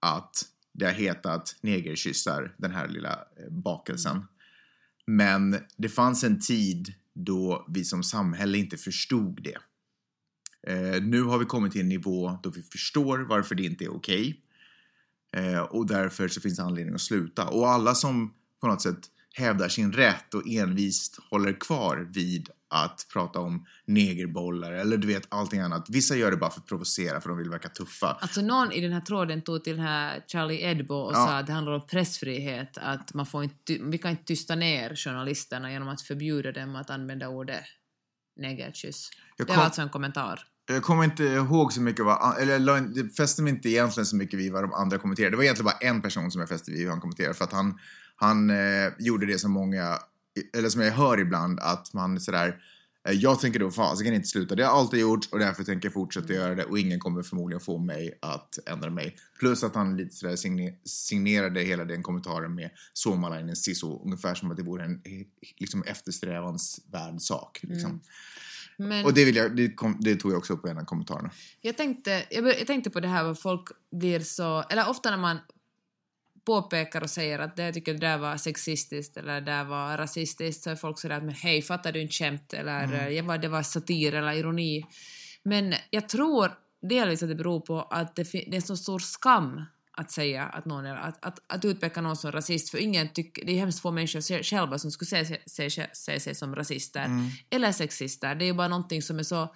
[0.00, 4.24] att det har hetat negerkyssar, den här lilla eh, bakelsen.
[5.06, 9.58] Men det fanns en tid då vi som samhälle inte förstod det.
[10.72, 13.96] Eh, nu har vi kommit till en nivå då vi förstår varför det inte är
[13.96, 14.40] okej.
[15.36, 17.48] Eh, och därför så finns det anledning att sluta.
[17.48, 23.06] Och alla som på något sätt hävdar sin rätt och envist håller kvar vid att
[23.12, 25.86] prata om negerbollar eller du vet allting annat.
[25.88, 28.18] Vissa gör det bara för att provocera för de vill verka tuffa.
[28.20, 31.26] Alltså någon i den här tråden tog till den här Charlie Edbo och Ja.
[31.26, 34.96] sa att det handlar om pressfrihet, att man får inte, vi kan inte tysta ner
[34.96, 37.64] journalisterna genom att förbjuda dem att använda ordet
[38.36, 39.10] negerkyss.
[39.36, 40.40] Det var alltså en kommentar.
[40.66, 44.38] Jag kommer inte ihåg så mycket vad, eller jag fäste mig inte egentligen så mycket
[44.38, 45.30] vid vad de andra kommenterade.
[45.30, 47.52] Det var egentligen bara en person som jag fäste vid hur han kommenterade för att
[47.52, 47.78] han,
[48.16, 49.98] han eh, gjorde det som många,
[50.56, 52.60] eller som jag hör ibland, att man sådär
[53.08, 54.54] Eh, Jag tänker då fasiken inte sluta.
[54.54, 57.60] Det har alltid gjorts och därför tänker jag fortsätta göra det och ingen kommer förmodligen
[57.60, 59.16] få mig att ändra mig.
[59.38, 64.50] Plus att han lite sådär signe- signerade hela den kommentaren med Suomalainen sisu, ungefär som
[64.50, 65.26] att det vore en eh,
[65.58, 67.60] liksom eftersträvansvärd sak.
[67.62, 68.00] Liksom.
[68.76, 70.84] Men Och det, vill jag, det, kom, det tog jag också upp i en av
[70.84, 71.30] kommentarerna.
[71.60, 74.62] jag, tänkte, jag, jag tänkte på det här vad folk blir så...
[74.62, 75.38] Eller ofta när man
[76.44, 79.96] påpekar och säger att det, jag tycker det där var sexistiskt eller det där var
[79.98, 83.40] rasistiskt så är folk sådär att men hej, fattar du inte skämt eller mm.
[83.40, 84.86] det var satir eller ironi.
[85.42, 86.52] Men jag tror
[86.88, 89.62] delvis att det beror på att det, det är så stor skam
[89.96, 93.44] att säga att någon är, att, att, att utpeka någon som rasist, för ingen tycker,
[93.46, 97.08] det är hemskt få människor själva som skulle se, se, se, se sig som rasister
[97.50, 98.34] eller sexister.
[98.34, 99.54] Det är ju bara någonting som är så,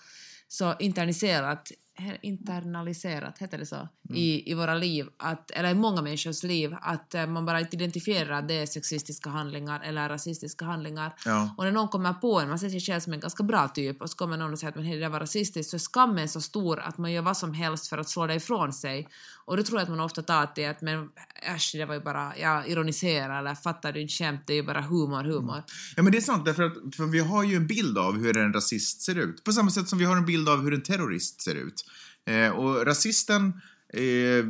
[0.49, 1.88] så internaliserat, he-
[2.23, 7.15] internaliserat, heter det så, i, i våra liv, att, eller i många människors liv, att
[7.15, 11.15] eh, man bara inte identifierar att det är sexistiska handlingar eller rasistiska handlingar.
[11.25, 11.55] Ja.
[11.57, 14.03] Och när någon kommer på en, man ser sig själv som en ganska bra typ
[14.03, 15.79] och så kommer någon och säger att men hej, det där var rasistiskt, så är
[15.79, 19.09] skammen så stor att man gör vad som helst för att slå det ifrån sig.
[19.49, 21.09] Och då tror jag att man ofta tar till att men
[21.43, 24.63] äsch, det var ju bara, jag ironiserar eller fattar du inte skämt, det är ju
[24.63, 25.55] bara humor, humor.
[25.55, 25.65] Mm.
[25.97, 28.37] Ja men det är sant, därför att för vi har ju en bild av hur
[28.37, 29.45] en rasist ser ut.
[29.45, 31.85] På samma sätt som vi har en bild av hur en terrorist ser ut.
[32.27, 33.61] Eh, och rasisten
[33.93, 34.45] eh,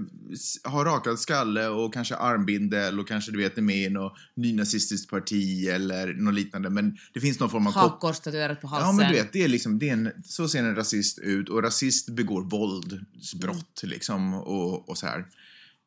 [0.65, 5.11] har rakad skalle och kanske armbindel och kanske du vet är med i något nynazistiskt
[5.11, 6.71] parti eller något liknande.
[6.71, 7.73] Men det finns någon form av...
[7.73, 8.89] Hakkors tatuerat på halsen.
[8.89, 11.49] Ja men du vet, det är liksom, det är en, så ser en rasist ut
[11.49, 15.27] och rasist begår våldsbrott liksom och, och så här.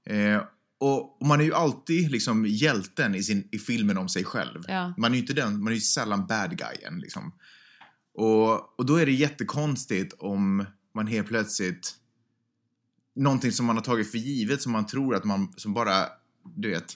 [0.06, 0.42] Eh,
[0.80, 4.64] och, och man är ju alltid liksom hjälten i, sin, i filmen om sig själv.
[4.68, 4.94] Ja.
[4.98, 7.32] Man är ju inte den, man är ju sällan bad guyen liksom.
[8.14, 11.96] Och, och då är det jättekonstigt om man helt plötsligt
[13.16, 16.06] någonting som man har tagit för givet som man tror att man, som bara,
[16.56, 16.96] du vet,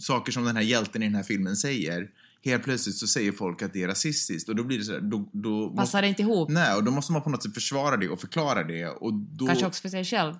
[0.00, 2.10] saker som den här hjälten i den här filmen säger.
[2.44, 5.00] Helt plötsligt så säger folk att det är rasistiskt och då blir det så där,
[5.00, 6.48] då, då måste, Passar det inte ihop?
[6.50, 9.46] Nej, och då måste man på något sätt försvara det och förklara det och då
[9.46, 10.34] Kanske också för sig själv.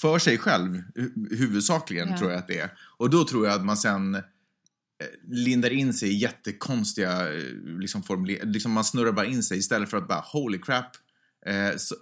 [0.00, 2.18] för sig själv hu- huvudsakligen Ja.
[2.18, 2.70] tror jag att det är.
[2.96, 4.20] Och då tror jag att man sen eh,
[5.30, 7.42] lindar in sig i jättekonstiga eh,
[7.78, 10.86] liksom formuler- liksom man snurrar bara in sig istället för att bara holy crap
[11.46, 11.94] eh, så,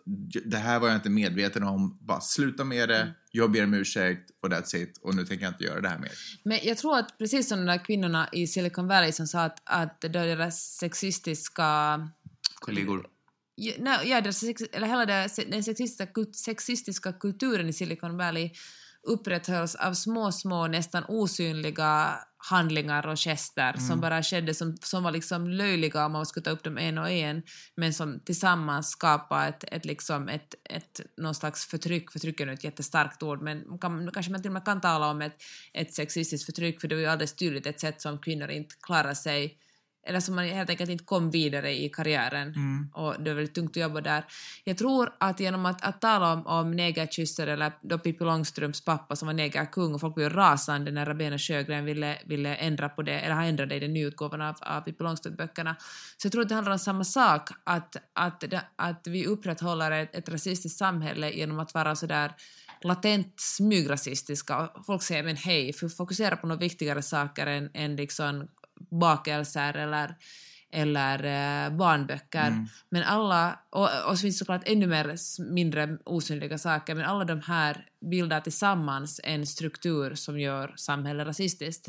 [0.44, 3.06] det här var jag inte medveten om, bara sluta med Mm.
[3.06, 5.88] det, jag ber om ursäkt och that's it och nu tänker jag inte göra det
[5.88, 6.12] här mer.
[6.44, 9.62] Men jag tror att precis som de där kvinnorna i Silicon Valley som sa att,
[9.64, 12.00] att deras sexistiska
[12.54, 13.06] Kollegor.
[13.54, 18.50] Ja, nej, ja det sex, eller hela det, den sexistiska, sexistiska kulturen i Silicon Valley
[19.02, 22.18] upprätthölls av små, små, nästan osynliga
[22.50, 26.50] handlingar och gester som bara skedde, som, som var liksom löjliga om man skulle ta
[26.50, 27.42] upp dem en och en,
[27.74, 32.12] men som tillsammans skapade ett, ett, liksom ett, ett, någon slags förtryck.
[32.12, 35.10] Förtryck är nu ett jättestarkt ord, men kan, kanske man till och med kan tala
[35.10, 35.36] om ett,
[35.72, 39.14] ett sexistiskt förtryck, för det var ju alldeles tydligt ett sätt som kvinnor inte klarar
[39.14, 39.58] sig
[40.06, 42.54] eller som man helt enkelt inte kom vidare i karriären
[42.94, 44.24] och det var väldigt tungt att jobba där.
[44.64, 49.16] Jag tror att genom att, att tala om, om negerkysser eller då Pippi Långstrumps pappa
[49.16, 53.20] som var negerkung och folk blev rasande när Rabena Sjögren ville, ville ändra på det,
[53.20, 55.76] eller har ändrat det i den nya utgåvan av, av Pippi Långstrump-böckerna.
[56.16, 58.44] Så jag tror att det handlar om samma sak, att, att,
[58.76, 62.32] att vi upprätthåller ett, ett rasistiskt samhälle genom att vara sådär
[62.84, 64.70] latent smygrasistiska.
[64.86, 68.48] Folk säger men hej, fokusera på några viktigare saker än, än liksom
[68.90, 70.14] bakelser eller,
[70.72, 72.68] eller eh, barnböcker.
[72.90, 75.16] Men alla, och, och så finns såklart ännu mer
[75.52, 81.88] mindre osynliga saker, men alla de här bildar tillsammans en struktur som gör samhället rasistiskt.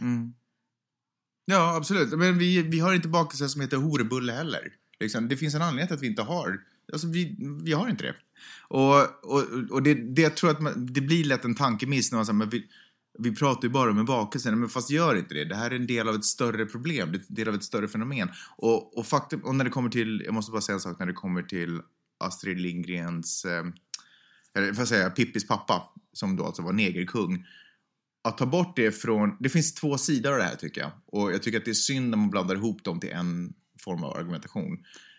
[1.46, 2.20] Ja, absolut.
[2.20, 4.74] Men vi, vi har inte bakelser som heter horebulle heller.
[5.00, 6.60] Liksom, det finns en anledning till att vi inte har.
[6.94, 8.16] Alltså, vi, vi har inte det.
[8.68, 12.18] Och, och, och det, det jag tror att man, det blir lätt en tankemiss när
[12.18, 12.66] man säger, men vi,
[13.20, 15.46] vi pratar ju bara om en bakelse, men fast gör inte det.
[15.46, 17.64] Det här är en del av ett större problem, det är en del av ett
[17.64, 18.30] större fenomen.
[18.58, 21.06] Och, och faktum, och när det kommer till, jag måste bara säga en sak, när
[21.06, 21.82] det kommer till
[22.18, 23.66] Astrid Lindgrens, eh,
[24.56, 27.46] eller får jag säga, Pippis pappa, som då alltså var negerkung
[28.24, 29.38] att ta bort det från...
[29.40, 30.92] Det finns två sidor av det här tycker jag.
[31.06, 34.04] Och jag tycker att det är synd när man blandar ihop dem till en form
[34.04, 34.78] av argumentation.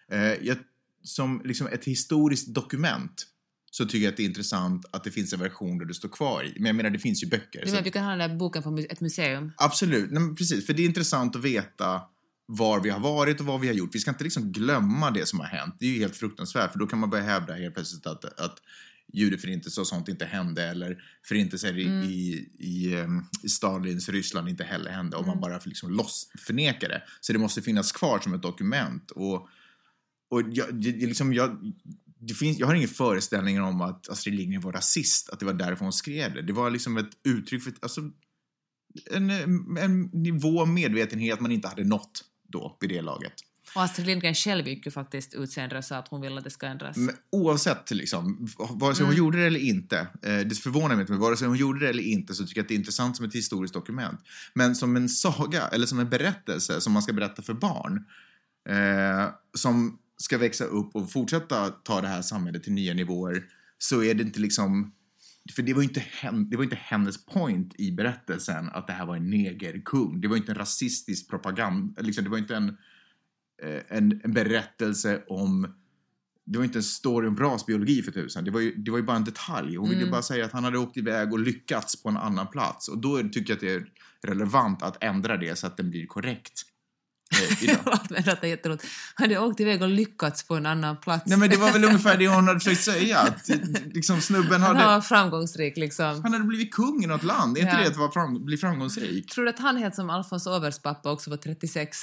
[0.09, 0.57] Eh, jag,
[1.03, 3.27] som liksom ett historiskt dokument
[3.77, 6.09] så tycker jag att det är intressant att det finns en version där du står
[6.09, 6.53] kvar i.
[6.57, 7.61] Men jag menar, det finns ju böcker.
[7.61, 9.53] Du menar att- vi kan ha den där boken på ett museum?
[9.57, 10.67] Absolut, Nej, men precis.
[10.67, 12.01] För det är intressant att veta
[12.47, 13.95] var vi har varit och vad vi har gjort.
[13.95, 15.77] Vi ska inte liksom glömma det som har hänt.
[15.79, 18.59] Det är ju helt fruktansvärt, för då kan man börja hävda helt plötsligt att, att
[19.13, 24.65] judeförintelse och sånt inte hände eller förintelser i, i, i, ehm, i Stalins Ryssland inte
[24.65, 27.03] heller hände om man bara liksom loss, förnekar det.
[27.21, 29.11] Så det måste finnas kvar som ett dokument.
[29.11, 29.49] Och,
[30.31, 31.73] och jag, liksom, jag,
[32.27, 35.53] det finns, jag har ingen föreställning om att Astrid Lindgren var rasist, att det var
[35.53, 36.43] därför hon skrev det.
[36.43, 38.01] Det var liksom ett uttryck för, alltså,
[39.11, 39.31] en,
[39.79, 43.35] en nivå av medvetenhet man inte hade nått då vid det laget.
[43.75, 46.45] Och Astrid Lindgren själv gick ju faktiskt ut senare och sa att hon vill att
[46.45, 46.97] det ska ändras.
[46.97, 51.13] Men oavsett, liksom, vare sig hon gjorde det eller inte, eh, det förvånar mig inte,
[51.13, 53.17] men vare sig hon gjorde det eller inte så tycker jag att det är intressant
[53.17, 54.21] som ett historiskt dokument.
[54.55, 58.05] Men som en saga, eller som en berättelse som man ska berätta för barn,
[58.69, 63.45] eh, som ska växa upp och fortsätta ta det här samhället till nya nivåer,
[63.79, 64.93] så är det inte liksom
[65.53, 69.07] för det var, inte hen, det var inte hennes point i berättelsen att det här
[69.07, 70.21] var en negerkung.
[70.21, 72.03] Det var inte en rasistisk propaganda.
[72.03, 72.69] Liksom, det var inte en,
[73.63, 75.75] eh, en, en berättelse om...
[76.47, 78.45] Det var inte en story om rasbiologi för tusan.
[78.45, 79.77] Det var ju, det var ju bara en detalj.
[79.77, 80.11] Hon ville Mm.
[80.11, 82.89] bara säga att han hade åkt iväg och lyckats på en annan plats.
[82.89, 83.87] Och då tycker jag att det är
[84.23, 86.63] relevant att ändra det så att den blir korrekt.
[87.24, 87.24] Eh, idag.
[87.24, 87.24] Förlåt, men
[88.09, 88.85] det är jätteroligt.
[89.15, 91.23] Han hade åkt iväg och lyckats på en annan plats.
[91.27, 93.19] Nej men det var väl ungefär det hon hade försökt säga.
[93.19, 93.49] Att,
[93.95, 94.89] liksom, snubben Han hade...
[94.89, 96.21] var framgångsrik liksom.
[96.23, 97.57] Han hade blivit kung i något land.
[97.59, 97.81] Är inte Ja.
[97.83, 99.31] det att vara fram, bli framgångsrik?
[99.33, 101.99] Tror du att han heter som Alfons Åbergs pappa också var 36?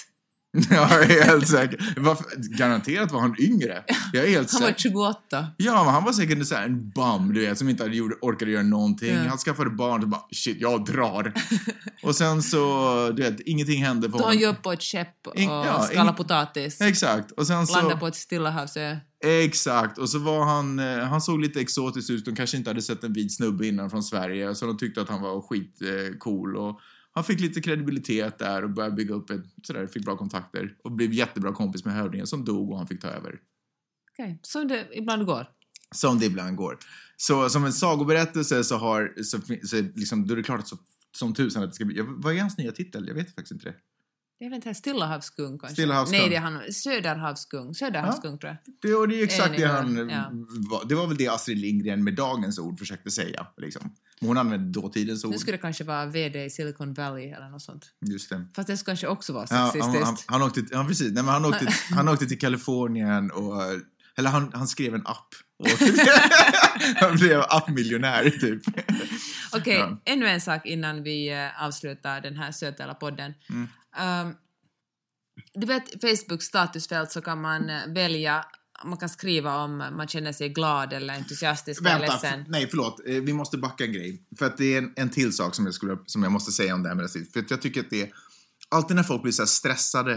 [0.69, 1.93] Jag är helt säker.
[1.97, 2.25] Varför,
[2.57, 3.83] garanterat var han yngre.
[4.13, 4.79] Jag är helt Han var säker.
[4.81, 5.47] 28.
[5.57, 8.63] Ja, men han var säkert så en bum, du vet, som inte gjort, orkade göra
[8.63, 9.15] någonting.
[9.15, 9.29] Ja.
[9.29, 11.33] Han skaffade barn och bara, shit, jag drar.
[12.03, 14.43] och sen så, du vet, ingenting hände för Då han honom.
[14.43, 16.81] jobb på ett skepp och In- ja, skala in- potatis.
[16.81, 17.31] Exakt.
[17.31, 17.97] Och sen så...
[17.97, 18.97] på ett stillahavsö.
[19.23, 19.97] Exakt.
[19.97, 22.25] Och så var han, eh, han såg lite exotisk ut.
[22.25, 24.55] De kanske inte hade sett en vit snubbe innan från Sverige.
[24.55, 25.87] Så de tyckte att han var skitcool.
[26.11, 26.55] Eh, cool.
[26.57, 26.79] och
[27.13, 30.75] han fick lite kredibilitet där och började bygga upp ett, sådär, fick bra kontakter.
[30.83, 33.39] Och blev jättebra kompis med hövdingen som dog och han fick ta över.
[34.11, 35.47] Okej, som det ibland går.
[35.95, 36.77] Som det ibland går.
[37.17, 40.77] Så som en sagoberättelse så har, så, så liksom, då är det klart att så,
[41.17, 43.07] som tusan att det ska bli, vad är hans nya titel?
[43.07, 43.75] Jag vet faktiskt inte det.
[44.37, 45.75] Jag vet inte, Stillahavskung kanske?
[45.75, 46.19] Stillahavskung.
[46.19, 46.73] Nej, det är han.
[46.73, 47.75] Söderhavskung.
[47.75, 48.75] Söderhavskung tror jag.
[48.81, 50.29] Det, och det är exakt Enig det han, ja.
[50.69, 53.47] var, det var väl det Astrid Lindgren med dagens ord försökte säga.
[53.57, 53.95] Liksom.
[54.21, 55.31] Hon använde dåtidens ord.
[55.31, 57.85] Nu skulle det kanske vara VD i Silicon Valley eller något sånt.
[58.05, 58.45] Just det.
[58.55, 60.05] Fast det skulle kanske också vara Ja, han, sexistiskt.
[60.05, 63.61] han, han åkte, ja precis, Nej, men han, åkte, han åkte till Kalifornien och,
[64.17, 65.27] eller han, han skrev en app.
[65.59, 65.67] Och
[66.95, 68.61] han blev appmiljonär typ.
[69.53, 69.97] Okej, Ja.
[70.05, 73.33] ännu en sak innan vi eh, avslutar den här söta podden.
[73.49, 73.67] Mm.
[74.27, 74.35] Um,
[75.53, 78.45] du vet, Facebook statusfält så kan man eh, välja,
[78.85, 82.39] man kan skriva om man känner sig glad eller entusiastisk eller Vänta, ledsen.
[82.41, 84.23] f- nej förlåt, Eh, vi måste backa en grej.
[84.39, 86.75] För att det är en, en till sak som jag, skulle, som jag måste säga
[86.75, 87.31] om det här med rasism.
[87.33, 88.09] För att jag tycker att det är,
[88.69, 90.13] alltid när folk blir så stressade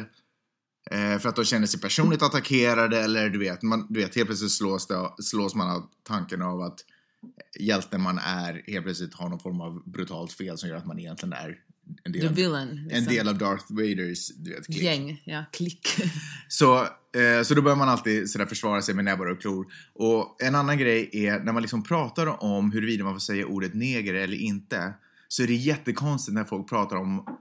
[0.90, 4.27] eh, för att de känner sig personligt attackerade eller du vet, man, du vet helt
[4.29, 6.79] plötsligt slås, det, slås man av tanken av att
[7.61, 10.98] hjälten man är helt plötsligt har någon form av brutalt fel som gör att man
[10.98, 11.57] egentligen är
[12.05, 12.68] en del, av, villain.
[12.68, 13.14] en liksom.
[13.14, 14.83] del av Darth Vaders du vet, klick.
[14.83, 15.88] Gäng, ja, klick.
[16.49, 19.66] Så, eh, så då börjar man alltid sådär försvara sig med näbbar och klor.
[19.94, 23.75] Och en annan grej är när man liksom pratar om huruvida man får säga ordet
[23.75, 24.94] neger eller inte
[25.29, 27.38] så är det jättekonstigt när folk pratar om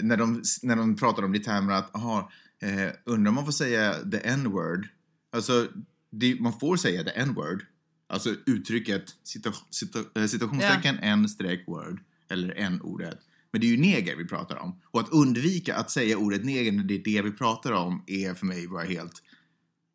[0.00, 2.30] när de, när de pratar om det i termer att aha,
[2.62, 4.88] eh, undrar om man får säga the n-word.
[5.32, 5.68] Alltså,
[6.10, 7.64] det, man får säga the n-word.
[8.06, 13.18] Alltså uttrycket cita, cita, eh, citationstecken n-word eller n-ordet.
[13.52, 14.80] Men det är ju neger vi pratar om.
[14.90, 18.34] Och att undvika att säga ordet neger när det är det vi pratar om är
[18.34, 19.22] för mig bara helt...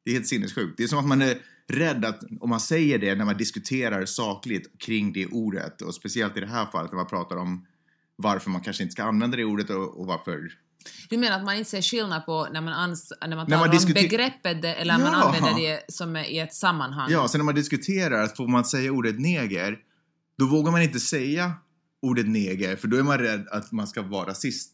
[0.06, 0.78] Det är helt sinnessjukt.
[0.78, 1.38] Det är som att man är
[1.68, 6.38] rädd att om man säger det när man diskuterar sakligt kring det ordet och speciellt
[6.38, 7.66] i det här fallet när man pratar om
[8.16, 10.52] varför man kanske inte ska använda det ordet och, och varför...
[11.10, 13.74] Du menar att man inte ser skillnad på när man, ans- när man När talar
[13.74, 15.24] man om begreppet det, eller man Ja.
[15.24, 17.12] använder det som i ett sammanhang?
[17.12, 19.78] Ja, så när man diskuterar får man säga ordet neger,
[20.38, 21.52] då vågar man inte säga
[22.04, 24.72] ordet neger för då är man rädd att man ska vara rasist.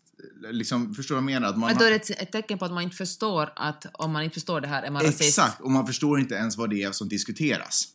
[0.52, 1.50] Liksom, förstår du vad jag menar?
[1.50, 4.12] Att man, då är det ett, ett tecken på att man inte förstår att om
[4.12, 5.22] man inte förstår det här är man rasist.
[5.22, 7.88] Exakt, och man förstår inte ens vad det är som diskuteras.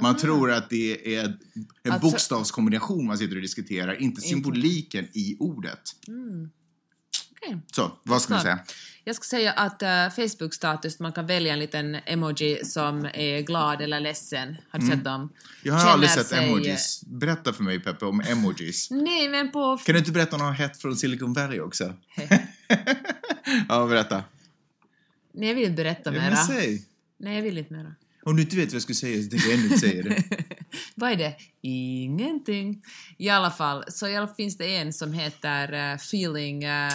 [0.00, 5.36] Man tror att det är en Alltså- bokstavskombination man sitter och diskuterar, inte symboliken i
[5.38, 5.80] ordet.
[7.32, 7.60] Okej.
[7.72, 8.58] Så, vad ska du säga?
[9.08, 13.82] Jag ska säga att uh, Facebook-status, man kan välja en liten emoji som är glad
[13.82, 14.56] eller ledsen.
[14.70, 15.14] Har du sett dem?
[15.20, 15.28] Mm.
[15.62, 17.02] Jag har Känner aldrig sett sig- emojis.
[17.06, 18.90] Berätta för mig, Peppe, om emojis.
[18.90, 19.76] Nej, men på...
[19.86, 21.94] Kan du inte berätta något hett från Silicon Valley också?
[23.68, 24.24] ja, berätta.
[25.34, 26.34] Nej, jag vill inte berätta Ja, mera.
[26.34, 26.82] men säg.
[27.18, 27.94] Nej, jag vill inte mera.
[28.22, 30.24] Om du inte vet vad jag skulle säga så tänker jag ändå inte säga det.
[30.94, 31.36] Vad är det?
[31.60, 32.82] Ingenting.
[33.18, 36.64] I alla fall, så i alla fall finns det en som heter eh, Feeling...
[36.64, 36.90] eh,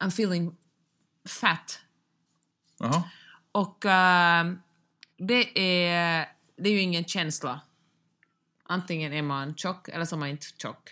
[0.00, 0.52] I'm feeling
[1.28, 1.80] fat.
[2.78, 3.02] Jaha.
[3.52, 4.52] Och eh,
[5.18, 7.60] det, är, det är ju ingen känsla.
[8.64, 10.90] Antingen är man tjock eller så är man inte tjock.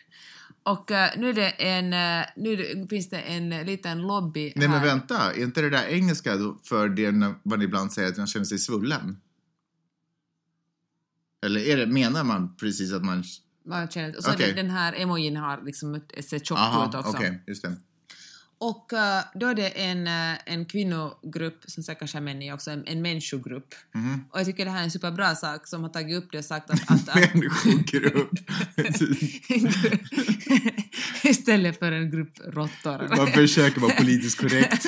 [0.63, 4.75] Och eh, nu, är det en, eh, nu finns det en liten lobby Nej, här.
[4.75, 5.33] men vänta.
[5.33, 8.59] Är inte det där engelska för det när man ibland säger att man känner sig
[8.59, 9.21] svullen?
[11.47, 13.25] Eller är det, menar man precis att man...
[13.65, 14.53] Man känner, och så Okej.
[14.55, 17.17] den, här emojin har liksom ser tjock ut Aha, också.
[17.17, 17.77] okej, just det.
[18.59, 22.71] Och eh, då är det en, eh, en kvinnogrupp, som säkert kanske är män också,
[22.71, 23.75] en, en människogrupp.
[23.95, 24.25] Mhm.
[24.31, 26.45] Och jag tycker det här är en superbra sak som har tagit upp det och
[26.45, 26.81] sagt att...
[26.91, 28.31] att, att Människogrupp.
[31.23, 33.17] Istället för en grupp råttor.
[33.17, 34.87] Man försöker vara politiskt korrekt.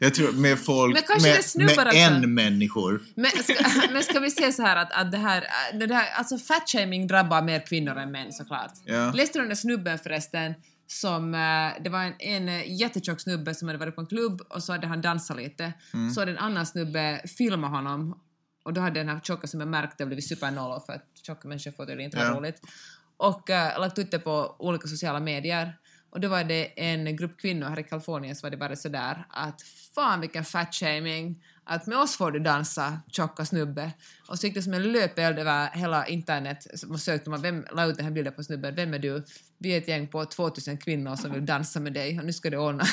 [0.00, 3.02] Jag tror med folk, med, med en människor.
[3.14, 3.54] Men ska,
[3.92, 5.44] men ska vi säga så här att, att det här,
[5.78, 8.72] det här alltså fatshaming drabbar mer kvinnor än män såklart.
[8.84, 9.12] Ja.
[9.12, 10.54] Läste du den där snubben förresten
[10.86, 14.40] som, eh, det var en, en eh, jättetjock snubbe som hade varit på en klubb
[14.48, 15.72] och så hade han dansat lite.
[15.94, 16.10] Mm.
[16.10, 18.20] Så hade en annan snubbe filmat honom
[18.64, 21.48] och då hade den här tjocka snubben märkt det och blivit supernollo för att tjocka
[21.48, 22.34] människor får det inte vara Ja.
[22.34, 22.60] roligt.
[23.16, 25.78] Och uh, lagt ut det på olika sociala medier.
[26.14, 29.26] Och då var det en grupp kvinnor här i Kalifornien så var det bara sådär
[29.30, 29.62] att
[29.94, 33.92] fan vilken fatshaming att med oss får du dansa, tjocka snubbe.
[34.28, 36.66] Och så gick det som en löpeld över hela internet.
[36.86, 39.24] Man sökte man, vem la ut den här bilden på snubben, vem är du?
[39.58, 42.50] Vi är ett gäng på 2000 kvinnor som vill dansa med dig och nu ska
[42.50, 42.84] det ordna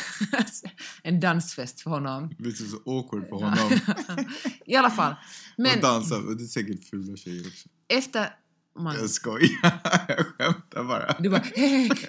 [1.03, 2.35] en dansfest för honom.
[2.39, 3.79] Det är så awkward för honom.
[4.65, 5.15] I alla fall.
[5.57, 7.69] Men Och dansa, och det är säkert fula tjejer också.
[7.87, 8.29] efter...
[8.75, 9.49] Man, Jag skojar,
[10.07, 11.15] jag skämtar bara.
[11.19, 11.43] du bara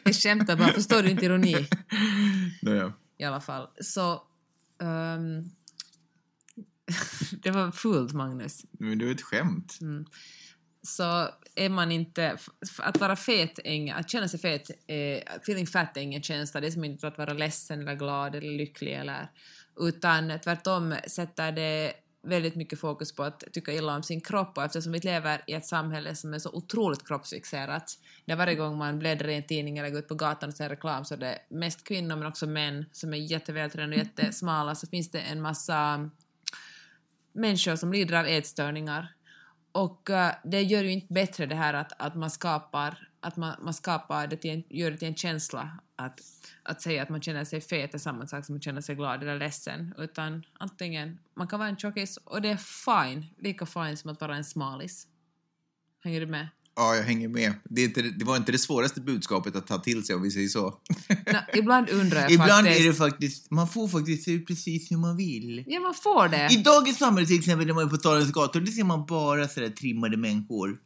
[0.05, 1.53] jag skämtar bara, förstår du inte ironi?
[2.63, 2.93] Nej, ja.
[3.19, 3.69] I alla fall.
[3.81, 4.23] Så...
[4.83, 5.51] ehm,
[7.43, 8.65] det var fult, Magnus.
[8.73, 9.79] Men det är ett skämt.
[10.83, 12.39] så är man inte...
[12.79, 16.61] Att vara fet, är att känna sig fet, är, feeling fat är ingen känsla.
[16.61, 19.31] Det är som inte att vara ledsen eller glad eller lycklig eller...
[19.81, 21.93] Utan tvärtom sätter det
[22.23, 25.53] väldigt mycket fokus på att tycka illa om sin kropp och eftersom vi lever i
[25.53, 27.99] ett samhälle som är så otroligt kroppsfixerat.
[28.25, 30.69] Där varje gång man bläddrar i en tidning eller går ut på gatan och ser
[30.69, 34.75] reklam så är det mest kvinnor men också män som är jättevältränade och jättesmala.
[34.75, 36.11] Så finns det en massa
[37.33, 39.15] människor som lider av ätstörningar.
[39.73, 43.55] Och eh, det gör ju inte bättre det här att, att man skapar, att man,
[43.63, 46.21] man skapar det till en, gör det till en känsla att,
[46.63, 49.23] att säga att man känner sig fet är samma sak som att känna sig glad
[49.23, 49.95] eller ledsen.
[49.99, 54.21] Utan antingen, man kan vara en tjockis och det är fine, lika fine som att
[54.21, 55.07] vara en smalis.
[56.05, 56.49] Hänger du med?
[56.77, 57.55] Ja, jag hänger med.
[57.65, 60.49] Det, inte, det var inte det svåraste budskapet att ta till sig om vi säger
[60.49, 60.81] så.
[61.09, 62.81] Nå, ibland undrar jag Ibland faktiskt...
[62.81, 65.65] är det faktiskt, man får faktiskt se ut precis hur man vill.
[65.67, 66.49] Ja, man får det.
[66.53, 69.49] I dagens samhälle till exempel när man är på stadens gator, det ser man bara
[69.49, 70.79] sådär trimmade människor.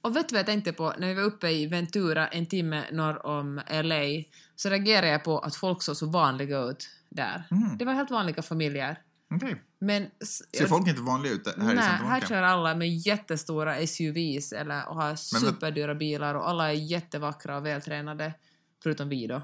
[0.00, 0.94] Och vet du vad jag tänkte på?
[0.98, 4.02] När vi var uppe i Ventura, en timme norr om LA,
[4.56, 7.44] så reagerade jag på att folk såg så vanliga ut där.
[7.50, 7.78] Mm.
[7.78, 9.02] Det var helt vanliga familjer.
[9.78, 10.02] Men...
[10.22, 13.86] s- Ser folk inte vanliga ut här i Nej, Santa här kör alla med jättestora
[13.86, 18.32] SUVs eller, och har superdyra bilar och alla är jättevackra och vältränade,
[18.82, 19.42] förutom vi då.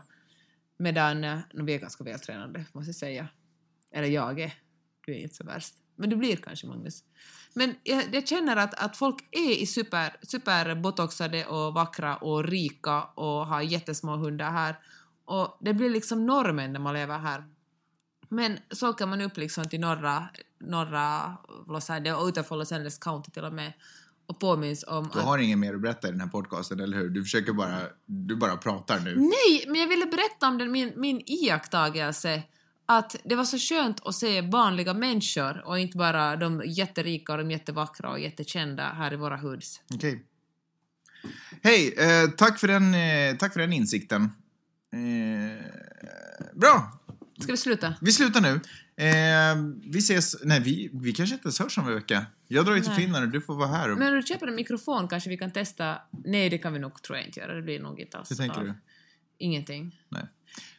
[0.79, 3.29] Medan eh, vi är ganska vältränade, måste jag säga.
[3.93, 4.55] Eller jag är.
[5.07, 5.75] Du är inte så värst.
[5.97, 7.05] Men du blir kanske, Magnus.
[7.55, 12.45] Men jag, jag känner att, att folk är i super, super botoxade och vackra och
[12.45, 14.79] rika och har jättesmå hundar här.
[15.25, 17.45] Och det blir liksom normen när man lever här.
[18.29, 20.29] Men så åker man upp liksom till norra,
[20.61, 21.37] norra
[21.69, 23.73] Los Angeles, och utanför Los Angeles County till och med,
[24.27, 25.25] och påminns om Du att...
[25.25, 27.09] har inget mer att berätta i den här podcasten, eller hur?
[27.09, 29.17] Du försöker bara, du bara pratar nu.
[29.17, 32.43] Nej, men jag ville berätta om den, min, min iakttagelse
[32.87, 37.38] att det var så skönt att se vanliga människor och inte bara de jätterika och
[37.38, 39.81] de jättevackra och jättekända här i våra hoods.
[39.94, 40.25] Okej.
[41.62, 44.23] Hej, eh, tack, för den, eh, tack för den insikten.
[44.92, 45.64] Eh,
[46.55, 47.01] bra,
[47.40, 47.94] Ska vi sluta?
[48.01, 48.61] vi slutar nu.
[48.97, 49.57] Eh,
[49.92, 52.27] vi ses, nej vi, vi kanske inte ens hörs om en vecka.
[52.49, 52.99] Jag drar ju till Nej.
[52.99, 53.92] Finland och du får vara här.
[53.92, 55.99] Och, Men om du köper en mikrofon kanske vi kan testa...
[56.25, 57.55] Nej, det kan vi nog tror jag inte göra.
[57.55, 58.64] Det blir nog inte alls Hur tänker av.
[58.64, 58.75] du?
[59.38, 60.01] Ingenting.
[60.09, 60.23] Nej.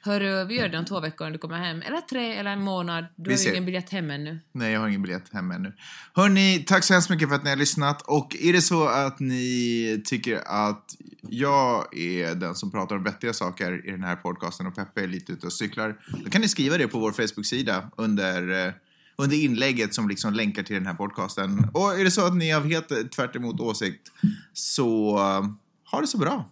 [0.01, 1.81] Hörru, vi gör det om två veckor när du kommer hem.
[1.81, 3.05] Eller tre, eller en månad.
[3.15, 4.39] Du Vi har ju ingen biljett hem ännu.
[4.51, 5.73] Nej, jag har ingen biljett hem ännu.
[6.13, 8.01] Hörni, tack så hemskt mycket för att ni har lyssnat.
[8.01, 13.33] Och är det så att ni tycker att jag är den som pratar om vettiga
[13.33, 16.47] saker i den här podcasten och Peppe är lite ute och cyklar, då kan ni
[16.47, 18.73] skriva det på vår Facebook-sida under, eh,
[19.15, 21.69] under inlägget som liksom länkar till den här podcasten.
[21.73, 24.11] Och är det så att ni har helt tvärt åsikt,
[24.53, 25.45] så eh,
[25.91, 26.49] ha det så bra.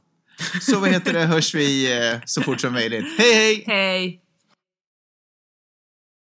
[0.62, 3.06] Så vad heter det, hörs vi eh, så fort som möjligt.
[3.18, 3.64] Hej, hej!
[3.68, 4.23] Hej!